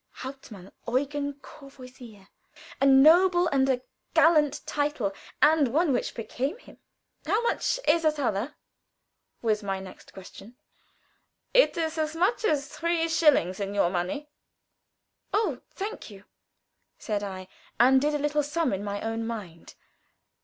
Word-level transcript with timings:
Hauptmann 0.23 0.71
Eugen 0.87 1.35
Courvoisier 1.43 2.29
a 2.79 2.87
noble 2.87 3.45
and 3.49 3.69
a 3.69 3.83
gallant 4.15 4.61
title, 4.65 5.13
and 5.43 5.67
one 5.67 5.93
which 5.93 6.15
became 6.15 6.57
him. 6.57 6.79
"How 7.27 7.39
much 7.43 7.79
is 7.87 8.03
a 8.03 8.11
thaler?" 8.11 8.55
was 9.43 9.61
my 9.61 9.79
next 9.79 10.11
question. 10.11 10.57
"It 11.53 11.77
is 11.77 11.99
as 11.99 12.15
much 12.15 12.43
as 12.45 12.67
three 12.67 13.07
shillings 13.09 13.59
in 13.59 13.75
your 13.75 13.91
money." 13.91 14.27
"Oh, 15.35 15.61
thank 15.69 16.09
you," 16.09 16.23
said 16.97 17.21
I, 17.21 17.47
and 17.79 18.01
did 18.01 18.15
a 18.15 18.17
little 18.17 18.41
sum 18.41 18.73
in 18.73 18.83
my 18.83 19.01
own 19.01 19.27
mind. 19.27 19.75